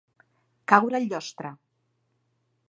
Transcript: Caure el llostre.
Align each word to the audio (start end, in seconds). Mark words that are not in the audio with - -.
Caure 0.73 0.97
el 1.01 1.05
llostre. 1.11 1.53